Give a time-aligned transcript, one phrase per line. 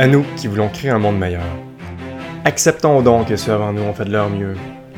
[0.00, 1.42] À nous qui voulons créer un monde meilleur.
[2.46, 4.54] Acceptons donc que ceux avant nous ont fait de leur mieux,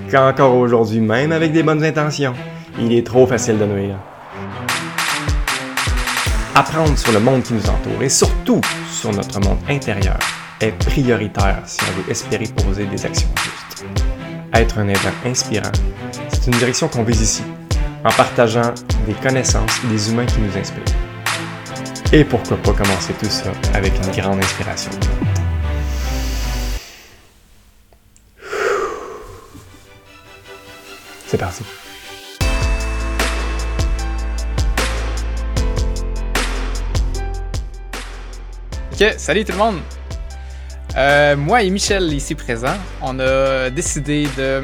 [0.08, 2.34] qu'encore aujourd'hui, même avec des bonnes intentions,
[2.78, 3.96] il est trop facile de nuire.
[6.54, 8.60] Apprendre sur le monde qui nous entoure et surtout
[8.92, 10.20] sur notre monde intérieur
[10.60, 13.84] est prioritaire si on veut espérer poser des actions justes.
[14.54, 15.72] Être un aidant inspirant,
[16.28, 17.42] c'est une direction qu'on vise ici,
[18.04, 18.72] en partageant
[19.08, 21.01] des connaissances et des humains qui nous inspirent.
[22.14, 24.90] Et pourquoi pas commencer tout ça avec une grande inspiration.
[31.26, 31.62] C'est parti.
[38.92, 39.80] Ok, salut tout le monde!
[40.98, 44.62] Euh, moi et Michel ici présent, on a décidé de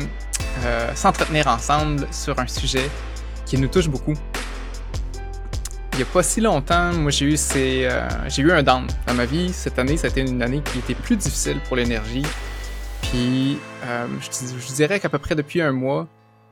[0.67, 2.91] euh, s'entretenir ensemble sur un sujet
[3.47, 4.13] qui nous touche beaucoup.
[5.99, 9.15] Il n'y a pas si longtemps, moi j'ai eu, euh, j'ai eu un down dans
[9.15, 9.53] ma vie.
[9.53, 12.23] Cette année, c'était une année qui était plus difficile pour l'énergie.
[13.03, 16.07] Puis je, je dirais qu'à peu près depuis un mois,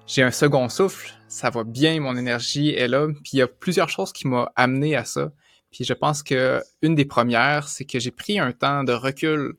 [0.08, 3.06] j'ai un second souffle, ça va bien, mon énergie est là.
[3.06, 5.30] Puis il y a plusieurs choses qui m'ont amené à ça.
[5.70, 9.54] Puis je pense que une des premières, c'est que j'ai pris un temps de recul.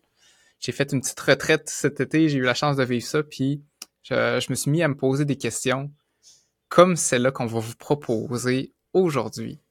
[0.59, 3.63] J'ai fait une petite retraite cet été, j'ai eu la chance de vivre ça, puis
[4.03, 5.93] je, me suis mis à me poser des questions
[6.67, 9.61] comme celle-là qu'on va vous proposer aujourd'hui.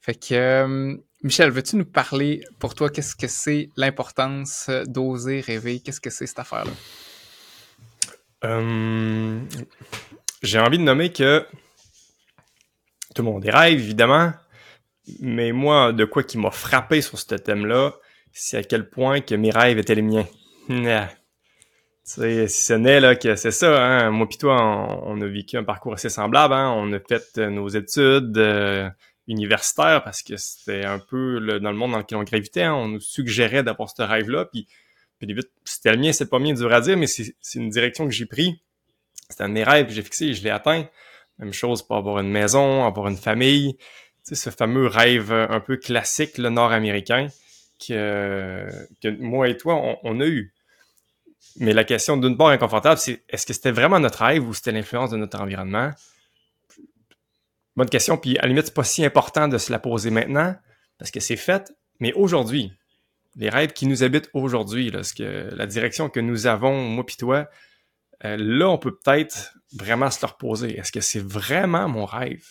[0.00, 5.80] Fait que, euh, Michel, veux-tu nous parler pour toi, qu'est-ce que c'est l'importance d'oser rêver?
[5.80, 6.72] Qu'est-ce que c'est cette affaire-là?
[8.44, 9.40] Euh,
[10.42, 11.44] j'ai envie de nommer que
[13.14, 14.32] tout le monde des rêves, évidemment,
[15.20, 17.94] mais moi, de quoi qui m'a frappé sur ce thème-là,
[18.32, 20.26] c'est à quel point que mes rêves étaient les miens.
[22.04, 24.56] si ce n'est là que c'est ça, hein, moi pis toi,
[25.04, 26.54] on, a vécu un parcours assez semblable.
[26.54, 28.88] Hein, on a fait nos études euh,
[29.28, 32.62] universitaires parce que c'était un peu dans le monde dans lequel on gravitait.
[32.62, 34.46] Hein, on nous suggérait d'avoir ce rêve-là.
[34.46, 34.66] Puis,
[35.64, 38.26] c'était le mien, c'est pas mien, dur à dire, mais c'est une direction que j'ai
[38.26, 38.60] pris.
[39.28, 40.88] C'était un de mes rêves que j'ai fixé et je l'ai atteint.
[41.38, 43.76] Même chose pour avoir une maison, avoir une famille
[44.34, 47.28] ce fameux rêve un peu classique, le nord-américain,
[47.86, 48.66] que,
[49.02, 50.52] que, moi et toi, on, a eu.
[51.56, 54.72] Mais la question d'une part inconfortable, c'est est-ce que c'était vraiment notre rêve ou c'était
[54.72, 55.90] l'influence de notre environnement?
[57.78, 60.56] Bonne question, puis à la limite, c'est pas si important de se la poser maintenant,
[60.98, 62.72] parce que c'est fait, mais aujourd'hui,
[63.36, 64.90] les rêves qui nous habitent aujourd'hui,
[65.20, 67.48] la direction que nous avons, moi puis toi,
[68.24, 70.76] euh, là, on peut peut-être vraiment se le reposer.
[70.76, 72.44] Est-ce que c'est vraiment mon rêve?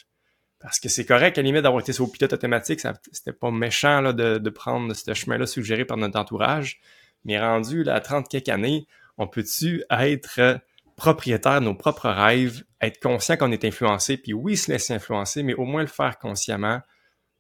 [0.62, 2.80] Parce que c'est correct, à la limite, d'avoir été sur le pilote automatique,
[3.12, 6.80] c'était pas méchant là, de, prendre ce chemin-là suggéré par notre entourage.
[7.26, 8.88] Mais rendu là, à 30 quelques années,
[9.18, 10.62] on peut-tu être
[10.98, 15.44] propriétaire de nos propres rêves, être conscient qu'on est influencé, puis oui, se laisser influencer,
[15.44, 16.82] mais au moins le faire consciemment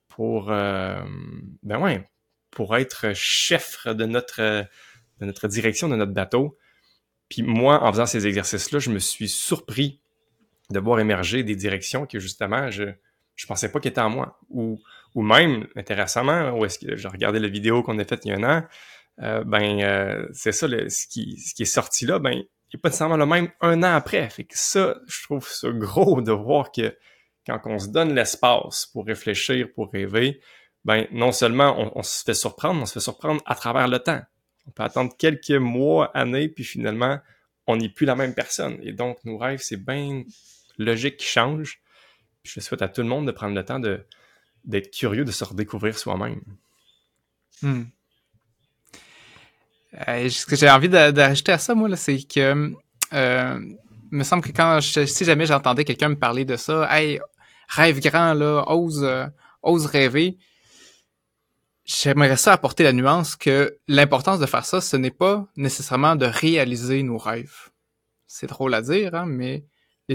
[0.07, 1.01] pour, euh,
[1.63, 2.07] ben ouais,
[2.51, 4.41] pour être chef de notre,
[5.19, 6.57] de notre direction, de notre bateau.
[7.29, 10.01] Puis moi, en faisant ces exercices-là, je me suis surpris
[10.69, 12.85] de voir émerger des directions que justement, je,
[13.35, 14.39] je pensais pas qu'il était en moi.
[14.49, 14.79] Ou,
[15.15, 18.31] ou même, intéressamment, où est-ce que j'ai regardé la vidéo qu'on a faite il y
[18.33, 18.63] a un an,
[19.23, 22.89] euh, ben euh, c'est ça, ce, qui, ce qui est sorti là, ben, n'est pas
[22.89, 24.29] nécessairement le même un an après.
[24.29, 26.95] Fait que ça, je trouve ça gros de voir que
[27.45, 30.41] quand on se donne l'espace pour réfléchir, pour rêver,
[30.83, 34.21] ben non seulement on, se fait surprendre, on se fait surprendre à travers le temps.
[34.67, 37.19] On peut attendre quelques mois, années, puis finalement,
[37.67, 38.77] on n'est plus la même personne.
[38.81, 40.23] Et donc, nos rêves, c'est bien
[40.77, 41.81] logique qui change
[42.47, 45.97] je souhaite à tout le monde de prendre le temps d'être curieux, de se redécouvrir
[45.97, 46.41] soi-même.
[47.61, 47.83] Hmm.
[50.07, 52.73] Euh, ce que j'ai envie d'ajouter à ça, moi, c'est que
[53.13, 53.59] euh,
[54.11, 57.19] me semble que quand si jamais j'entendais quelqu'un me parler de ça, hey,
[57.67, 59.25] rêve grand, là, ose, euh,
[59.63, 60.37] ose rêver,
[61.85, 66.25] j'aimerais ça apporter la nuance que l'importance de faire ça, ce n'est pas nécessairement de
[66.25, 67.69] réaliser nos rêves.
[68.27, 69.65] C'est drôle à dire, hein, mais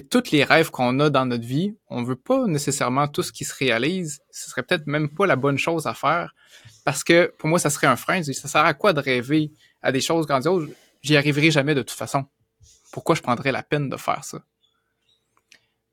[0.00, 3.44] tous les rêves qu'on a dans notre vie, on veut pas nécessairement tout ce qui
[3.44, 4.20] se réalise.
[4.31, 6.34] Ce serait peut-être même pas la bonne chose à faire.
[6.84, 8.23] Parce que pour moi, ça serait un frein.
[8.23, 9.52] Ça sert à quoi de rêver
[9.82, 10.69] à des choses grandioses?
[11.02, 12.26] J'y arriverai jamais de toute façon.
[12.93, 14.43] Pourquoi je prendrais la peine de faire ça?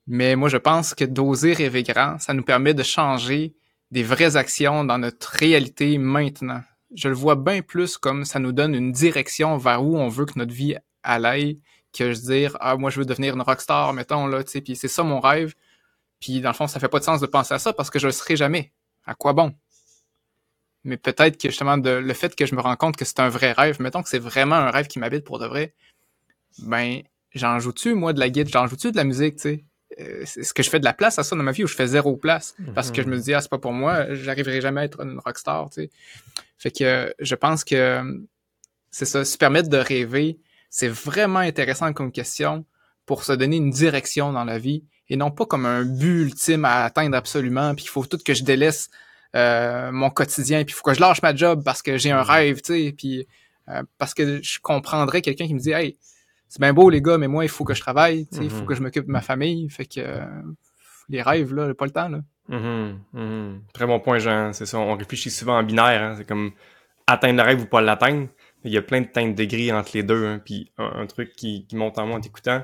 [0.08, 3.56] Mais moi, je pense que d'oser rêver grand, ça nous permet de changer
[3.92, 6.62] des vraies actions dans notre réalité maintenant.
[6.96, 10.26] Je le vois bien plus comme ça nous donne une direction vers où on veut
[10.26, 11.62] que notre vie aille
[11.94, 14.76] que je dire ah moi je veux devenir une rockstar mettons là tu sais puis
[14.76, 15.56] c'est ça mon rêve
[16.20, 17.98] puis dans le fond ça fait pas de sens de penser à ça parce que
[17.98, 18.72] je le serai jamais
[19.06, 19.54] à quoi bon?
[20.84, 23.30] Mais peut-être que justement de, le fait que je me rends compte que c'est un
[23.30, 25.74] vrai rêve mettons que c'est vraiment un rêve qui m'habite pour de vrai
[26.60, 27.02] ben
[27.36, 29.66] j'en joue-tu moi de la guide j'en joue-tu de la musique tu sais?
[29.98, 31.88] Est-ce que je fais de la place à ça dans ma vie ou je fais
[31.88, 32.56] zéro place?
[32.74, 35.20] Parce que je me dis ah c'est pas pour moi, j'arriverai jamais à être une
[35.20, 35.90] rockstar, tu sais.
[36.58, 38.02] Fait que je pense que
[38.92, 40.40] c'est ça, se permettre de rêver,
[40.70, 42.66] c'est vraiment intéressant comme question
[43.06, 46.66] pour se donner une direction dans la vie et non pas comme un but ultime
[46.66, 48.90] à atteindre absolument, puis il faut tout que je délaisse
[49.36, 52.24] euh, mon quotidien, puis il faut que je lâche ma job parce que j'ai un
[52.24, 53.28] rêve, tu sais, puis
[53.70, 55.98] euh, parce que je comprendrais quelqu'un qui me dit hey
[56.48, 58.50] c'est bien beau les gars mais moi il faut que je travaille tu sais il
[58.50, 58.66] faut mm-hmm.
[58.66, 60.26] que je m'occupe de ma famille fait que euh,
[61.08, 62.96] les rêves là pas le temps là mm-hmm.
[63.14, 63.60] Mm-hmm.
[63.72, 66.16] très bon point Jean c'est ça on réfléchit souvent en binaire hein.
[66.18, 66.52] c'est comme
[67.06, 68.28] atteindre le rêve ou pas l'atteindre
[68.64, 70.42] il y a plein de teintes de gris entre les deux hein.
[70.44, 72.64] puis un, truc qui, qui monte en moi en t'écoutant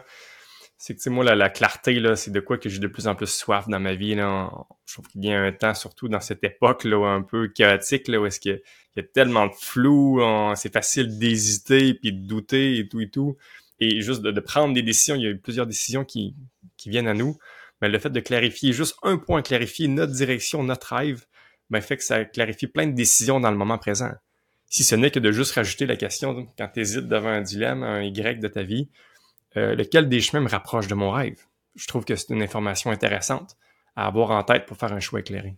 [0.78, 3.28] c'est que, moi, la, clarté, là, c'est de quoi que j'ai de plus en plus
[3.28, 4.52] soif dans ma vie, là.
[4.86, 8.08] Je trouve qu'il y a un temps, surtout dans cette époque, là, un peu chaotique,
[8.08, 8.62] là, où est-ce qu'il
[8.98, 10.22] y, a tellement de flou,
[10.56, 13.38] c'est facile d'hésiter, puis de douter, et tout, et tout.
[13.80, 16.36] Et juste de, prendre des décisions, il y a eu plusieurs décisions qui,
[16.78, 17.38] qui viennent à nous.
[17.82, 21.26] Mais le fait de clarifier juste un point, clarifier notre direction, notre rêve,
[21.70, 24.12] ben, fait que ça clarifie plein de décisions dans le moment présent.
[24.68, 27.84] Si ce n'est que de juste rajouter la question, quand tu hésites devant un dilemme,
[27.84, 28.90] un Y de ta vie,
[29.58, 31.40] euh, lequel des chemins me rapproche de mon rêve.
[31.76, 33.58] Je trouve que c'est une information intéressante
[33.96, 35.56] à avoir en tête pour faire un choix éclairé.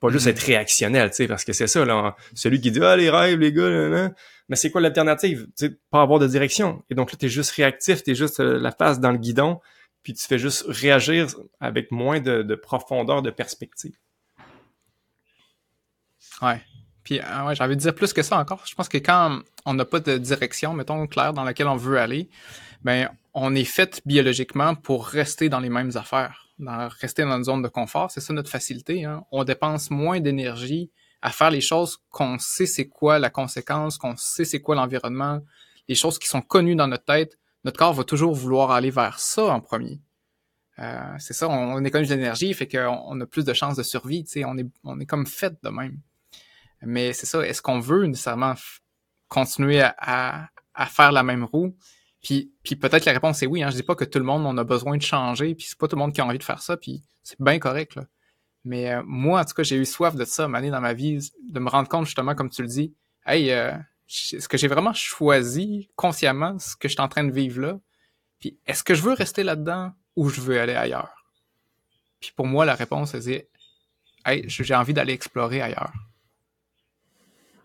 [0.00, 0.30] Pas juste mm-hmm.
[0.30, 3.38] être réactionnel, tu sais, parce que c'est ça, là, celui qui dit «Ah, les rêves,
[3.38, 4.10] les gars, là, là.
[4.48, 5.46] mais c'est quoi l'alternative?
[5.56, 6.82] Tu sais, pas avoir de direction.
[6.90, 9.60] Et donc là, t'es juste réactif, t'es juste euh, la face dans le guidon,
[10.02, 11.28] puis tu fais juste réagir
[11.60, 13.96] avec moins de, de profondeur de perspective.
[16.42, 16.60] Ouais.
[17.04, 18.62] Puis euh, ouais, j'ai envie de dire plus que ça encore.
[18.66, 21.98] Je pense que quand on n'a pas de direction, mettons, claire dans laquelle on veut
[21.98, 22.28] aller,
[22.84, 26.48] ben on est fait biologiquement pour rester dans les mêmes affaires,
[27.00, 28.10] rester dans une zone de confort.
[28.10, 29.04] C'est ça notre facilité.
[29.04, 29.24] Hein?
[29.32, 30.90] On dépense moins d'énergie
[31.22, 35.40] à faire les choses qu'on sait c'est quoi la conséquence, qu'on sait c'est quoi l'environnement,
[35.88, 37.38] les choses qui sont connues dans notre tête.
[37.64, 40.00] Notre corps va toujours vouloir aller vers ça en premier.
[40.78, 43.76] Euh, c'est ça, on, on économise de l'énergie, fait qu'on on a plus de chances
[43.76, 44.24] de survie.
[44.44, 45.98] On est, on est comme fait de même.
[46.82, 48.54] Mais c'est ça, est-ce qu'on veut nécessairement
[49.28, 51.74] continuer à, à, faire la même roue?
[52.24, 53.62] Puis, puis peut-être la réponse est oui.
[53.62, 53.70] Hein.
[53.70, 55.86] Je dis pas que tout le monde en a besoin de changer, puis c'est pas
[55.86, 57.94] tout le monde qui a envie de faire ça, puis c'est bien correct.
[57.94, 58.06] Là.
[58.64, 61.18] Mais euh, moi, en tout cas, j'ai eu soif de ça, année dans ma vie,
[61.46, 62.94] de me rendre compte justement, comme tu le dis,
[63.26, 63.72] hey, euh,
[64.08, 67.78] est-ce que j'ai vraiment choisi consciemment ce que je suis en train de vivre là?
[68.40, 71.26] Puis est-ce que je veux rester là-dedans ou je veux aller ailleurs?
[72.20, 73.50] Puis pour moi, la réponse, c'est
[74.24, 75.92] hey, j'ai envie d'aller explorer ailleurs.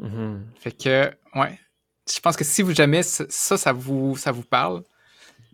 [0.01, 0.39] Mm-hmm.
[0.59, 1.57] Fait que, ouais.
[2.13, 4.83] Je pense que si vous jamais ça, ça vous, ça vous parle,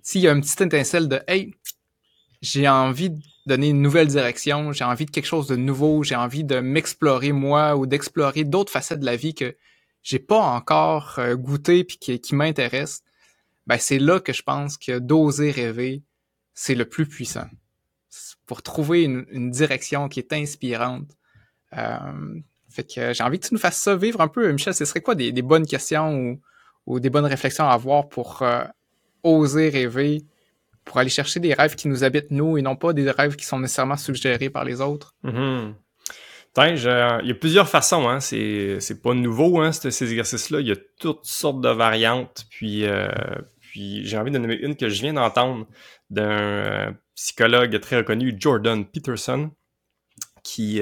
[0.02, 1.54] s'il y a une petite étincelle de Hey,
[2.42, 6.16] j'ai envie de donner une nouvelle direction, j'ai envie de quelque chose de nouveau, j'ai
[6.16, 9.56] envie de m'explorer moi ou d'explorer d'autres facettes de la vie que
[10.04, 13.04] j'ai pas encore euh, goûté puis qui, qui m'intéresse,
[13.68, 16.04] ben c'est là que je pense que d'oser rêver,
[16.54, 17.50] c'est le plus puissant.
[18.46, 21.10] Pour trouver une, une direction qui est inspirante.
[21.74, 22.40] Euh,
[22.76, 24.52] fait que euh, j'ai envie que tu nous fasses ça vivre un peu.
[24.52, 26.38] Michel, ce serait quoi des, bonnes questions
[26.86, 28.64] ou, des bonnes réflexions à avoir pour euh,
[29.24, 30.24] oser rêver,
[30.84, 33.46] pour aller chercher des rêves qui nous habitent nous et non pas des rêves qui
[33.46, 35.16] sont nécessairement suggérés par les autres?
[35.24, 35.74] Mm-hmm.
[37.24, 38.20] il y a plusieurs façons, hein.
[38.20, 40.60] C'est, pas nouveau, hein, ces exercices-là.
[40.60, 42.46] Il y a toutes sortes de variantes.
[42.62, 43.08] Euh,
[43.62, 45.66] puis j'ai envie de nommer une que je viens d'entendre
[46.10, 49.52] d'un psychologue très reconnu, Jordan Peterson,
[50.44, 50.82] qui,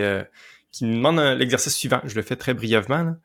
[0.74, 2.02] qui nous demande l'exercice suivant.
[2.04, 3.16] Je le fais très brièvement.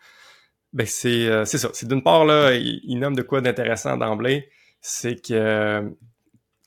[0.73, 1.71] Ben c'est euh, c'est ça.
[1.73, 4.51] C'est d'une part là, il, nomme de quoi d'intéressant d'emblée,
[4.81, 5.91] c'est que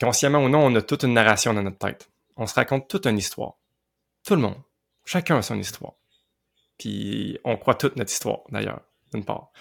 [0.02, 2.10] consciemment ou non, on a toute une narration dans notre tête.
[2.36, 3.54] On se raconte toute une histoire.
[4.26, 4.58] Tout le monde.
[5.06, 5.94] Chacun a son histoire.
[6.80, 8.82] Puis on croit toute notre histoire d'ailleurs,
[9.14, 9.52] d'une part.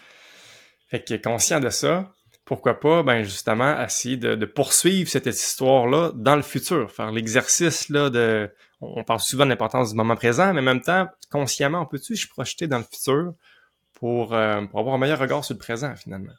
[0.88, 2.10] Fait que conscient de ça,
[2.50, 8.10] pourquoi pas, ben justement, essayer de, poursuivre cette histoire-là dans le futur, faire l'exercice là
[8.10, 8.50] de.
[8.80, 12.16] On parle souvent de l'importance du moment présent, mais en même temps, consciemment, on peut-tu
[12.16, 13.34] se projeter dans le futur
[13.94, 16.32] pour, euh, avoir un meilleur regard sur le présent, finalement?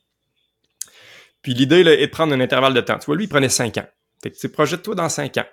[1.44, 3.00] Puis l'idée est de prendre un intervalle de temps.
[3.00, 3.88] Tu vois, lui, il prenait cinq ans.
[4.22, 5.48] Fait que tu projette-toi dans cinq ans.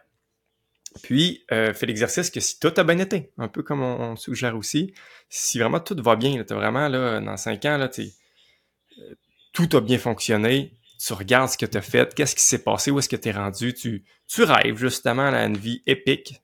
[1.04, 4.56] Puis, euh, fais l'exercice que si tout a bien été, un peu comme on, suggère
[4.56, 4.92] aussi,
[5.28, 8.10] si vraiment tout va bien, tu vraiment, là, dans cinq ans, là, tu
[9.58, 10.72] tout a bien fonctionné,
[11.04, 13.28] tu regardes ce que tu as fait, qu'est-ce qui s'est passé, où est-ce que tu
[13.28, 16.40] es rendu, tu, tu rêves justement à une vie épique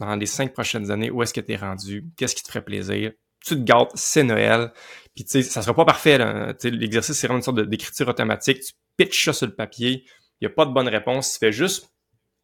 [0.00, 2.64] dans les cinq prochaines années, où est-ce que tu es rendu, qu'est-ce qui te ferait
[2.64, 3.12] plaisir,
[3.44, 4.72] tu te gâtes, c'est Noël,
[5.14, 6.18] puis tu sais, ça sera pas parfait,
[6.64, 10.04] l'exercice c'est vraiment une sorte d'écriture automatique, tu pitches ça sur le papier,
[10.40, 11.88] il n'y a pas de bonne réponse, tu fais juste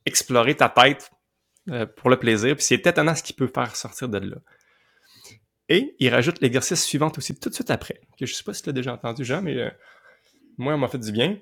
[0.06, 1.10] explorer ta tête
[1.68, 4.36] euh, pour le plaisir, puis c'est étonnant ce qui peut faire sortir de là.
[5.68, 8.62] Et il rajoute l'exercice suivant aussi tout de suite après, que je sais pas si
[8.62, 9.54] tu l'as déjà entendu, jamais.
[9.54, 9.70] mais euh,
[10.58, 11.38] moi, on m'a fait du bien.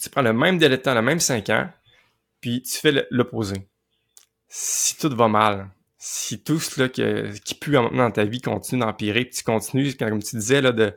[0.00, 1.68] Tu prends le même délai de temps, le même 5 ans,
[2.40, 3.68] puis tu fais l'opposé.
[4.48, 9.36] Si tout va mal, si tout cela qui pue dans ta vie continue d'empirer, puis
[9.36, 10.94] tu continues, comme tu disais, de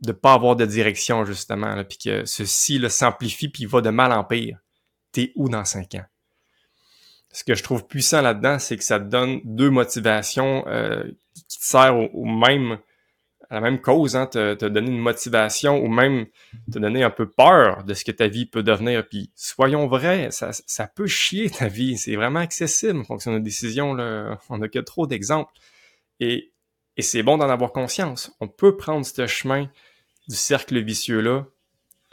[0.00, 4.24] de pas avoir de direction, justement, puis que ceci s'amplifie, puis va de mal en
[4.24, 4.58] pire,
[5.12, 6.04] t'es où dans cinq ans?
[7.32, 11.04] Ce que je trouve puissant là-dedans, c'est que ça te donne deux motivations euh,
[11.48, 12.78] qui te servent au même
[13.50, 16.26] à la même cause, hein, te, donner une motivation ou même
[16.72, 19.06] te donner un peu peur de ce que ta vie peut devenir.
[19.08, 21.98] Puis soyons vrais, ça, peut chier ta vie.
[21.98, 23.90] C'est vraiment accessible en fonction de nos décisions.
[24.48, 25.52] On n'a que trop d'exemples.
[26.20, 26.52] Et,
[26.98, 28.30] c'est bon d'en avoir conscience.
[28.40, 29.70] On peut prendre ce chemin
[30.28, 31.46] du cercle vicieux-là.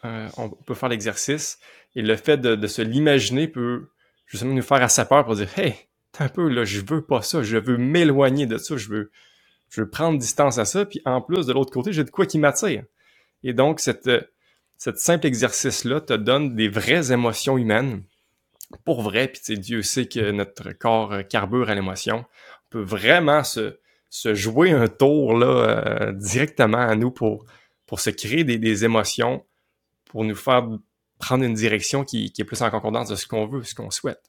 [0.06, 1.60] Euh, on peut faire l'exercice.
[1.94, 3.90] Et le fait de, se l'imaginer peut
[4.28, 5.76] justement nous faire assez peur pour dire Hey,
[6.20, 9.12] un peu là, je veux pas ça, je veux m'éloigner de ça, je veux
[9.70, 12.26] je veux prendre distance à ça, puis en plus, de l'autre côté, j'ai de quoi
[12.26, 12.84] qui m'attire.
[13.44, 14.10] Et donc, cette,
[14.78, 18.04] cette simple exercice-là te donne des vraies émotions humaines,
[18.86, 22.26] pour vrai, puis Dieu sait que notre corps carbure à l'émotion.
[22.66, 23.78] On peut vraiment se,
[24.12, 27.46] jouer un tour là euh, directement à nous pour,
[27.86, 29.46] pour se créer des, des émotions,
[30.06, 30.68] pour nous faire
[31.18, 33.90] prendre une direction qui, qui est plus en concordance de ce qu'on veut, ce qu'on
[33.90, 34.22] souhaite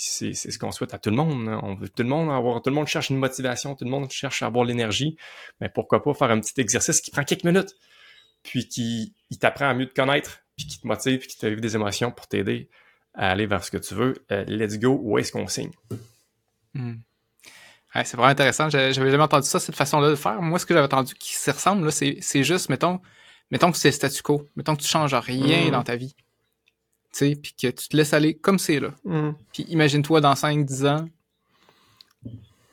[0.00, 1.48] c'est ce qu'on souhaite à tout le monde.
[1.48, 1.60] Hein.
[1.62, 4.10] On veut tout le monde avoir, tout le monde cherche une motivation, tout le monde
[4.10, 5.16] cherche à avoir l'énergie.
[5.60, 7.74] Mais pourquoi pas faire un petit exercice qui prend quelques minutes,
[8.42, 11.60] puis qui t'apprend à mieux te connaître, puis qui te motive, puis qui te vivre
[11.60, 12.68] des émotions pour t'aider
[13.14, 14.14] à aller vers ce que tu veux.
[14.30, 15.70] Euh, let's go, où est-ce qu'on signe?
[16.74, 16.96] Hmm.
[17.94, 18.68] c'est vraiment intéressant.
[18.68, 20.42] J'avais jamais entendu ça, cette façon-là de faire.
[20.42, 23.00] Moi, ce que j'avais entendu qui se ressemble, c'est juste, mettons,
[23.50, 24.48] mettons que c'est statu quo.
[24.56, 25.70] Mettons que tu changes rien hmm.
[25.70, 26.14] dans ta vie
[27.20, 28.90] puis que tu te laisses aller comme c'est là.
[29.04, 29.30] Mm.
[29.52, 31.08] Puis imagine-toi dans 5-10 ans,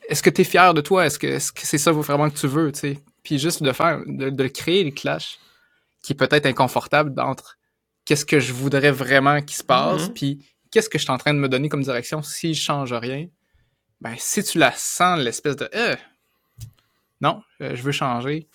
[0.09, 1.05] est-ce que tu es fier de toi?
[1.05, 2.71] Est-ce que c'est ça vraiment que tu veux?
[3.23, 5.39] Puis juste de faire, de, créer le clash
[6.01, 7.57] qui est peut-être inconfortable d'entre
[8.05, 10.13] qu'est-ce que je voudrais vraiment qu'il se passe, mm-hmm.
[10.13, 12.91] puis qu'est-ce que je suis en train de me donner comme direction si je change
[12.91, 13.27] rien.
[14.01, 15.95] Ben, si tu la sens, l'espèce de euh,
[17.21, 18.50] non, euh, je veux changer,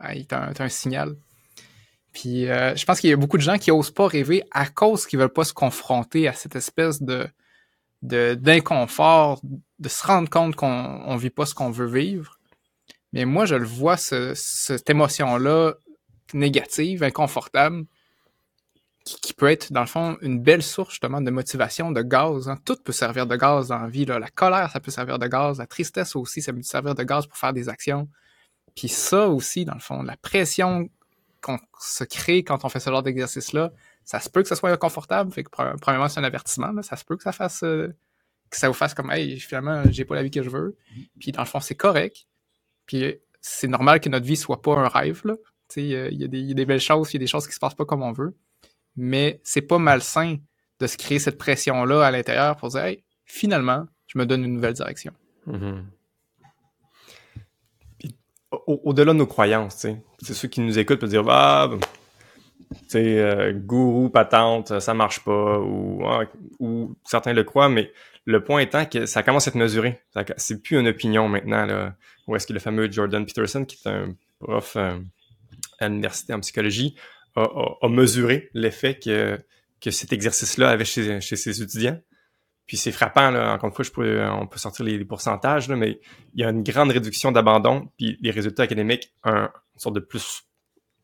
[0.00, 1.16] ben, t'as un signal.
[2.16, 4.66] Puis euh, je pense qu'il y a beaucoup de gens qui osent pas rêver à
[4.66, 7.28] cause qu'ils veulent pas se confronter à cette espèce de
[8.02, 9.40] d'inconfort,
[9.78, 12.38] de, se rendre compte qu'on on vit pas ce qu'on veut vivre.
[13.12, 15.74] Mais moi, je le vois, cette émotion-là
[16.32, 17.84] négative, inconfortable,
[19.04, 22.48] qui, peut être, dans le fond, une belle source justement de motivation, de gaz.
[22.48, 22.58] Hein.
[22.64, 24.04] Tout peut servir de gaz dans la vie.
[24.04, 25.58] La colère, ça peut servir de gaz.
[25.58, 28.08] La tristesse aussi, ça peut servir de gaz pour faire des actions.
[28.74, 30.88] Puis ça aussi, dans le fond, la pression
[31.46, 33.72] qu'on se crée quand on fait ce genre d'exercice-là,
[34.04, 35.32] ça se peut que ce soit inconfortable.
[35.32, 36.82] Fait que, premièrement, c'est un avertissement.
[36.82, 37.94] Ça se peut que ça fasse, euh,
[38.50, 40.76] que ça vous fasse comme, hey, finalement, j'ai pas la vie que je veux.
[41.20, 42.26] Puis, dans le fond, c'est correct.
[42.86, 45.34] Puis, c'est normal que notre vie soit pas un rêve, là.
[45.76, 47.84] Il y, a des belles choses, il y a des choses qui se passent pas
[47.84, 48.36] comme on veut.
[48.96, 50.36] Mais c'est pas malsain
[50.78, 54.52] de se créer cette pression-là à l'intérieur pour dire, hey, finalement, je me donne une
[54.52, 55.12] nouvelle direction.
[55.48, 55.82] Mm-hmm
[58.66, 59.86] au-delà de nos croyances,
[60.20, 61.70] c'est ceux qui nous écoutent peuvent dire ah,
[62.70, 66.24] tu sais, euh, gourou, patente, ça marche pas, ou, ah,
[66.58, 67.92] ou certains le croient, mais
[68.24, 70.00] le point étant que ça commence à être mesuré.
[70.36, 71.64] C'est plus une opinion maintenant.
[71.64, 71.96] Là.
[72.26, 74.98] Où est-ce que le fameux Jordan Peterson, qui est un prof euh,
[75.78, 76.96] à l'université en psychologie,
[77.36, 79.38] a, mesuré l'effet que,
[79.90, 82.00] cet exercice-là avait chez ses étudiants.
[82.66, 83.84] Puis c'est frappant, là, encore une fois,
[84.40, 86.00] on peut sortir les, pourcentages, mais
[86.34, 89.44] il y a une grande réduction d'abandon, puis les résultats académiques, un,
[89.74, 90.42] une sorte de plus,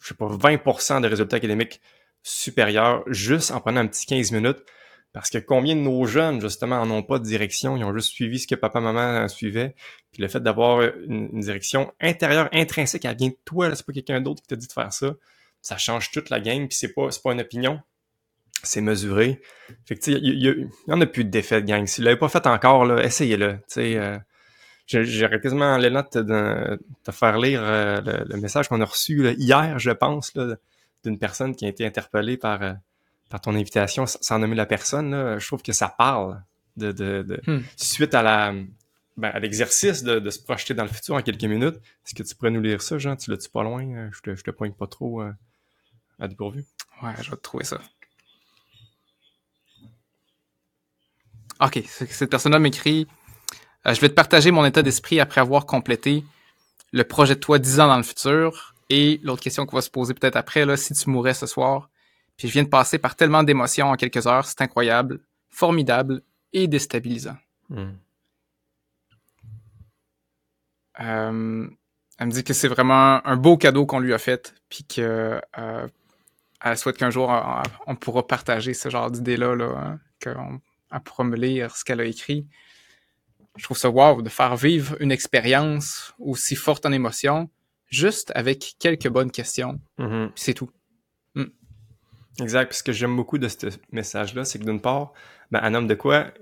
[0.00, 1.80] je sais pas, 20% de résultats académiques
[2.22, 4.64] supérieurs juste en prenant un petit 15 minutes.
[5.12, 8.38] Parce que combien de nos jeunes, justement, n'ont pas de direction, ils ont juste suivi
[8.38, 9.74] ce que papa, maman suivait.
[10.10, 14.22] Puis le fait d'avoir une, direction intérieure, intrinsèque, elle vient de toi, c'est pas quelqu'un
[14.22, 15.14] d'autre qui t'a dit de faire ça.
[15.60, 17.80] Ça change toute la game, puis c'est pas, pas une opinion,
[18.62, 19.40] c'est mesuré.
[19.84, 21.86] Fait que, il y, en a plus de défaites, gang.
[21.86, 23.58] Si vous l'avez pas fait encore, là, essayez-le.
[23.78, 24.18] Euh,
[24.86, 29.90] J'aurais quasiment l'élan de te, faire lire euh, le, message qu'on a reçu hier, je
[29.90, 30.32] pense,
[31.04, 32.72] d'une personne qui a été interpellée par, euh,
[33.30, 35.38] par ton invitation, sans nommer la personne.
[35.38, 36.42] Je trouve que ça parle
[36.76, 37.62] de, de, de hmm.
[37.76, 38.54] suite à la
[39.18, 41.76] ben, à l'exercice de, de, se projeter dans le futur en quelques minutes.
[42.06, 43.14] Est-ce que tu pourrais nous lire ça, Jean?
[43.14, 44.10] Tu l'as-tu pas loin?
[44.10, 45.22] Je te, je te pointe pas trop
[46.18, 46.64] à dépourvu.
[47.02, 47.78] Ouais, je vais te trouver ça.
[51.62, 53.06] OK, cette personne-là m'écrit
[53.86, 56.24] euh, Je vais te partager mon état d'esprit après avoir complété
[56.92, 58.74] le projet de toi 10 ans dans le futur.
[58.90, 61.88] Et l'autre question qu'on va se poser peut-être après, là, si tu mourrais ce soir.
[62.36, 66.66] Puis je viens de passer par tellement d'émotions en quelques heures, c'est incroyable, formidable et
[66.66, 67.36] déstabilisant.
[67.68, 67.92] Hmm.
[71.00, 71.68] Euh,
[72.18, 75.40] elle me dit que c'est vraiment un beau cadeau qu'on lui a fait, puis que
[75.58, 75.88] euh,
[76.62, 77.32] elle souhaite qu'un jour
[77.86, 80.36] on, pourra partager ce genre d'idée-là, là, hein, elle
[81.00, 82.46] pourra me lire ce qu'elle a écrit.
[83.56, 87.50] Je trouve ça wow de faire vivre une expérience aussi forte en émotion,
[87.88, 89.80] juste avec quelques bonnes questions.
[89.98, 90.30] Mhm.
[90.34, 90.70] Puis c'est tout.
[92.40, 92.68] Exact.
[92.70, 95.12] Puis ce que j'aime beaucoup de ce message-là, c'est que d'une part,
[95.50, 96.32] ben, un homme de quoi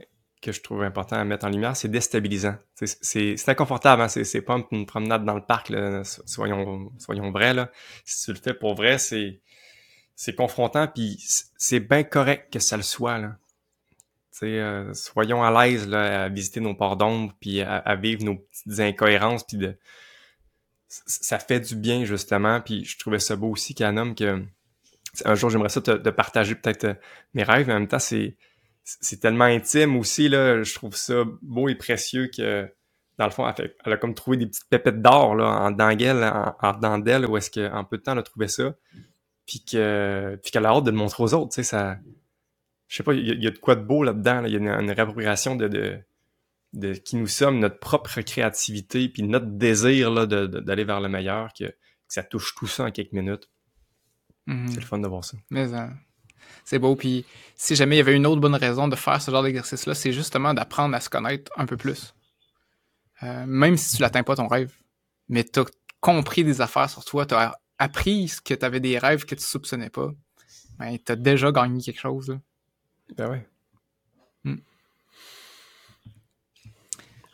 [0.40, 2.56] que je trouve important à mettre en lumière, c'est déstabilisant.
[2.74, 4.08] C'est- inconfortable, hein?
[4.08, 6.02] c'est pas une promenade dans le parc, là.
[6.04, 7.52] soyons, soyons vrais.
[7.52, 7.70] Là.
[8.04, 11.18] Si tu le fais pour vrai, c'est confrontant, puis
[11.58, 13.20] c'est bien correct que ça le soit.
[14.42, 18.80] Euh, soyons à l'aise là, à visiter nos ports d'ombre, puis à, vivre nos petites
[18.80, 19.76] incohérences, puis de
[20.88, 22.60] ça fait du bien justement.
[22.60, 24.42] Puis je trouvais ça beau aussi qu'un homme que
[25.24, 26.94] un jour j'aimerais ça te, te partager peut-être euh,
[27.34, 28.36] mes rêves, mais en même temps c'est
[28.84, 30.28] c'est tellement intime aussi.
[30.28, 32.68] Je trouve ça beau et précieux que
[33.18, 36.98] dans le fond elle, a comme trouvé des petites pépettes d'or en dengue, en, en
[36.98, 38.74] d'elle, où est-ce qu'en peu de temps elle a trouvé ça,
[39.46, 41.50] puis que puis qu'elle a hâte de le montrer aux autres.
[41.50, 41.98] Tu sais ça,
[42.90, 44.42] je sais pas, il y, a- il y a de quoi de beau là-dedans.
[44.42, 44.48] là.
[44.48, 45.98] Il y a une, une réappropriation de, de
[46.72, 51.52] de qui nous sommes, notre propre créativité, puis notre désir là, d'aller vers le meilleur,
[51.52, 51.74] que, que
[52.06, 53.48] ça touche tout ça en quelques minutes.
[54.46, 54.68] Mhm.
[54.68, 55.36] C'est le fun de voir ça.
[55.50, 55.88] Mais euh,
[56.64, 56.94] c'est beau.
[56.94, 57.24] Puis
[57.56, 60.12] si jamais il y avait une autre bonne raison de faire ce genre d'exercice-là, c'est
[60.12, 62.14] justement d'apprendre à se connaître un peu plus.
[63.24, 64.72] Euh, même si tu l'atteins pas ton rêve,
[65.28, 65.64] mais tu as
[65.98, 69.42] compris des affaires sur toi, tu as appris que tu avais des rêves que tu
[69.44, 70.10] soupçonnais pas,
[70.78, 72.28] ben, tu as déjà gagné quelque chose.
[72.30, 72.40] là.
[73.16, 73.46] Ben ouais.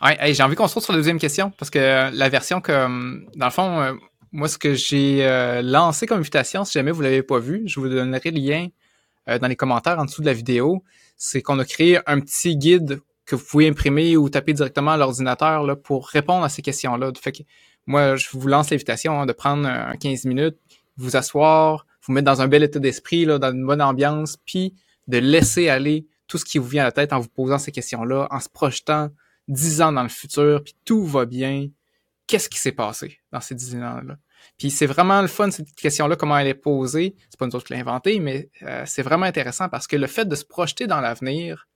[0.03, 2.29] Ouais, hey, j'ai envie qu'on se retrouve sur la deuxième question parce que euh, la
[2.29, 3.95] version que, euh, dans le fond, euh,
[4.31, 7.81] moi, ce que j'ai euh, lancé comme invitation, si jamais vous l'avez pas vu, je
[7.81, 8.69] vous donnerai le lien
[9.41, 10.85] dans les commentaires en dessous de la vidéo.
[11.17, 14.97] C'est qu'on a créé un petit guide que vous pouvez imprimer ou taper directement à
[14.97, 17.11] l'ordinateur pour répondre à ces questions-là.
[17.21, 17.45] Fait
[17.87, 20.57] moi, je vous lance l'invitation hein, de prendre un 15 minutes,
[20.97, 24.75] vous asseoir, vous mettre dans un bel état d'esprit, dans une bonne ambiance, puis
[25.09, 27.73] de laisser aller tout ce qui vous vient à la tête en vous posant ces
[27.73, 29.11] questions-là, en se projetant
[29.49, 31.69] 10 ans dans le futur, puis tout va bien.
[32.27, 34.17] Qu'est-ce qui s'est passé dans ces 10 ans-là?
[34.59, 37.15] Puis c'est vraiment le fun, cette question-là, comment elle est posée.
[37.31, 40.07] C'est pas nous autres qui l'avons inventée, mais euh, c'est vraiment intéressant parce que le
[40.07, 41.69] fait de se projeter dans l'avenir,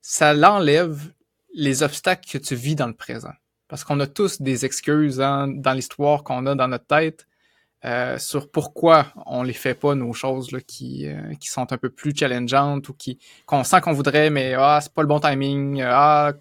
[0.00, 1.12] ça l'enlève
[1.54, 3.32] les obstacles que tu vis dans le présent.
[3.68, 7.26] Parce qu'on a tous des excuses hein, dans l'histoire qu'on a dans notre tête
[7.84, 12.14] euh, sur pourquoi on les fait pas nos choses euh, qui sont un peu plus
[12.14, 15.80] challengeantes ou qui qu'on sent qu'on voudrait, mais ah c'est pas le bon timing.
[15.82, 16.32] euh, Ah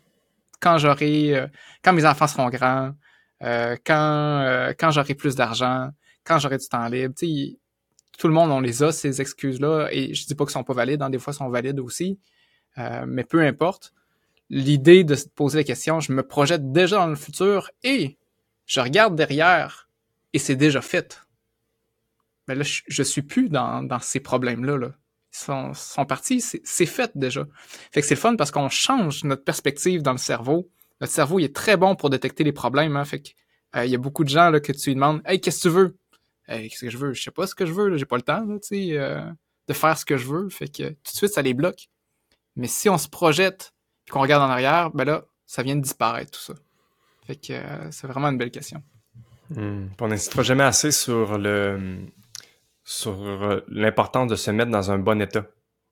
[0.59, 1.49] quand j'aurai,
[1.83, 2.93] quand mes enfants seront grands,
[3.41, 5.89] quand j'aurai plus d'argent,
[6.23, 7.15] quand j'aurai du temps libre.
[8.19, 10.63] Tout le monde on les a ces excuses là et je dis pas qu'ils sont
[10.63, 12.19] pas valides, hein, des fois ils sont valides aussi,
[12.77, 13.93] mais peu importe.
[14.51, 18.19] L'idée de se poser la question, je me projette déjà dans le futur et
[18.67, 19.89] je regarde derrière
[20.33, 21.21] et c'est déjà fait.
[22.47, 24.77] Mais là, je, je suis plus dans, ces problèmes-là.
[24.77, 24.91] Là.
[25.33, 27.45] Ils sont, partis, c'est fait déjà.
[27.91, 30.69] Fait que c'est le fun parce qu'on change notre perspective dans le cerveau.
[30.99, 32.97] Notre cerveau, il est très bon pour détecter les problèmes.
[32.97, 33.29] Hein, fait que
[33.77, 35.69] euh, il y a beaucoup de gens là, que tu lui demandes Hey, qu'est-ce que
[35.69, 35.97] tu veux?
[36.47, 37.13] Hey, qu'est-ce que je veux?
[37.13, 39.31] Je sais pas ce que je veux, j'ai pas le temps là, euh,
[39.67, 40.49] de faire ce que je veux.
[40.49, 41.87] Fait que tout de suite, ça les bloque.
[42.57, 43.73] Mais si on se projette
[44.07, 46.53] et qu'on regarde en arrière, ben là, ça vient de disparaître tout ça.
[47.25, 48.83] Fait que euh, c'est vraiment une belle question.
[49.53, 49.63] Puis
[50.01, 52.01] On n'insistera jamais assez sur le
[52.83, 55.45] sur euh, l'importance de se mettre dans un bon état.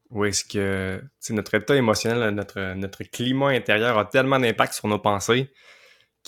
[0.09, 4.87] Où est-ce que tu notre état émotionnel, notre, notre climat intérieur a tellement d'impact sur
[4.87, 5.51] nos pensées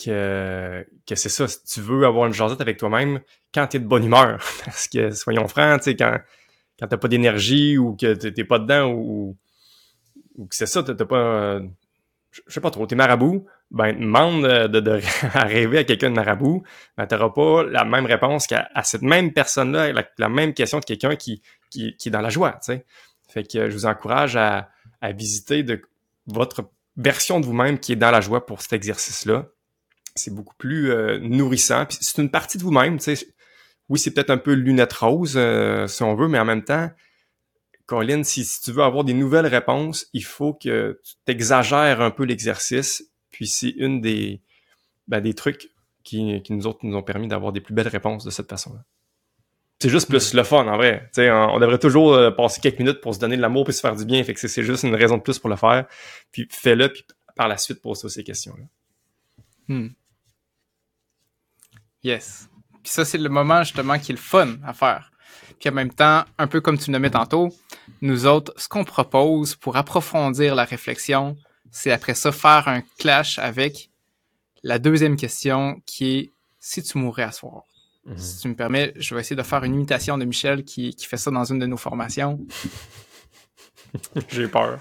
[0.02, 1.48] que, que c'est ça.
[1.48, 3.20] Si tu veux avoir une jasette avec toi-même,
[3.52, 6.18] quand tu es de bonne humeur, parce que soyons francs, tu quand,
[6.78, 9.36] quand t'as pas d'énergie ou que t'es t'es pas dedans ou,
[10.36, 11.60] ou que c'est ça, t'as pas.
[12.38, 15.00] Euh, je sais pas trop, t'es marabout, ben demande de, de, de
[15.34, 16.62] à rêver à quelqu'un de marabout,
[16.96, 20.84] ben t'auras pas la même réponse qu'à cette même personne-là, la, la même question de
[20.84, 22.84] quelqu'un qui, qui, qui est dans la joie, tu sais.
[23.28, 24.68] Fait que je vous encourage à,
[25.00, 25.64] à visiter
[26.26, 29.46] votre version de vous-même qui est dans la joie pour cet exercice-là.
[30.14, 31.86] C'est beaucoup plus euh, nourrissant.
[31.88, 33.26] C'est une partie de vous-même, tu sais.
[33.88, 36.90] Oui, c'est peut-être un peu lunette rose, euh, si on veut, mais en même temps,
[37.92, 42.10] Colin, si, si tu veux avoir des nouvelles réponses, il faut que tu t'exagères un
[42.10, 43.04] peu l'exercice.
[43.30, 44.40] Puis c'est une des,
[45.08, 45.70] ben, des trucs
[46.02, 48.82] qui, qui nous autres nous ont permis d'avoir des plus belles réponses de cette façon-là.
[49.78, 51.10] C'est juste plus le fun, en vrai.
[51.18, 53.94] On, devrait toujours euh, passer quelques minutes pour se donner de l'amour puis se faire
[53.94, 54.24] du bien.
[54.24, 55.86] Fait que c'est- c'est juste une raison de plus pour le faire.
[56.30, 57.04] Puis fais-le, puis
[57.36, 58.64] par la suite, pose-toi ces questions-là.
[59.68, 59.88] Hmm.
[62.02, 62.48] Yes.
[62.82, 65.11] Puis ça, c'est le moment justement qui est le fun à faire.
[65.62, 67.50] Puis en même temps, un peu comme tu le nommais tantôt,
[68.00, 71.36] nous autres, ce qu'on propose pour approfondir la réflexion,
[71.70, 73.88] c'est après ça faire un clash avec
[74.64, 77.62] la deuxième question qui est si tu mourrais à soir?
[78.16, 81.06] Si tu me permets, je vais essayer de faire une imitation de Michel qui, qui
[81.06, 82.40] fait ça dans une de nos formations.
[84.30, 84.80] J'ai peur.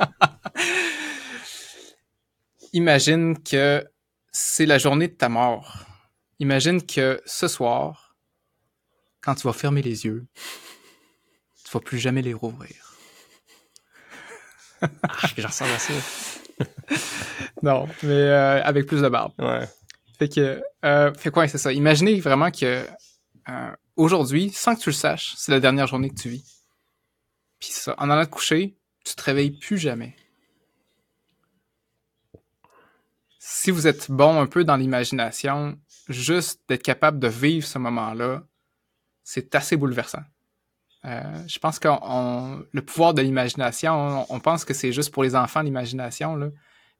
[2.72, 3.84] Imagine que
[4.32, 5.84] c'est la journée de ta mort.
[6.40, 8.05] Imagine que ce soir,
[9.26, 10.24] quand tu vas fermer les yeux,
[11.64, 12.96] tu vas plus jamais les rouvrir.
[14.80, 14.88] ah,
[15.36, 15.92] je ressemble à ça.
[17.62, 19.32] non, mais euh, avec plus de barbe.
[19.40, 19.68] Ouais.
[20.16, 21.72] Fait que, euh, fait quoi, c'est ça.
[21.72, 22.86] Imaginez vraiment que
[23.48, 26.62] euh, aujourd'hui, sans que tu le saches, c'est la dernière journée que tu vis.
[27.58, 30.14] Puis ça, en allant te coucher, tu te réveilles plus jamais.
[33.40, 35.76] Si vous êtes bon un peu dans l'imagination,
[36.08, 38.44] juste d'être capable de vivre ce moment-là,
[39.26, 40.22] c'est assez bouleversant.
[41.04, 41.88] Euh, je pense que
[42.72, 46.52] le pouvoir de l'imagination, on, pense que c'est juste pour les enfants l'imagination.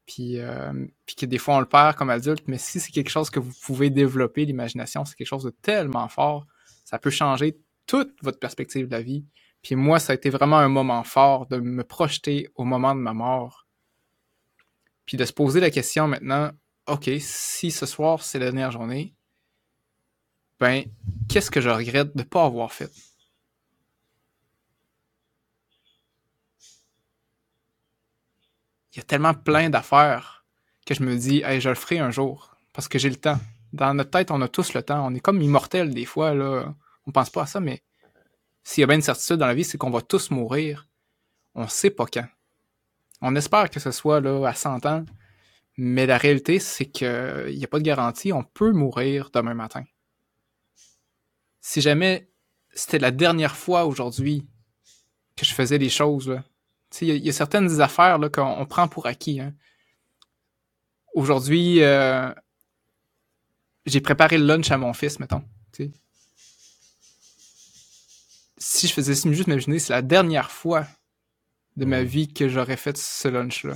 [0.07, 0.73] Puis, euh,
[1.07, 3.39] puis que des fois on le perd comme adulte, mais si c'est quelque chose que
[3.39, 6.47] vous pouvez développer, l'imagination, c'est quelque chose de tellement fort,
[6.85, 9.25] ça peut changer toute votre perspective de la vie.
[9.63, 13.01] Puis moi, ça a été vraiment un moment fort de me projeter au moment de
[13.01, 13.69] ma mort.
[15.05, 16.51] Puis de se poser la question maintenant,
[16.89, 19.15] OK, si ce soir c'est la dernière journée,
[20.61, 20.85] ben,
[21.29, 22.91] qu'est-ce que je regrette de ne pas avoir fait?
[28.97, 30.47] il y a tellement plein d'affaires
[30.87, 33.39] que je me dis, hey, je le ferai un jour parce que j'ai le temps.
[33.75, 35.07] Dans notre tête, on a tous le temps.
[35.07, 36.75] On est comme immortel des fois, là.
[37.07, 37.83] On pense pas à ça, mais
[38.65, 40.89] s'il y a bien une certitude dans la vie, c'est qu'on va tous mourir.
[41.55, 42.27] On sait pas quand.
[43.21, 45.05] On espère que ce soit là à 100 ans,
[45.77, 48.33] mais la réalité, c'est qu'il n'y a pas de garantie.
[48.33, 49.85] On peut mourir demain matin.
[51.69, 52.31] Si jamais
[52.73, 54.47] c'était la dernière fois aujourd'hui
[55.35, 56.41] que je faisais les choses,
[57.01, 59.41] il y, a certaines affaires qu'on prend pour acquis.
[59.41, 59.53] Hein.
[61.13, 62.33] Aujourd'hui, euh,
[63.85, 65.43] j'ai préparé le lunch à mon fils, mettons.
[68.59, 70.87] Si je faisais juste m'imaginer, c'est la dernière fois
[71.77, 73.75] de ma vie que j'aurais fait ce lunch-là.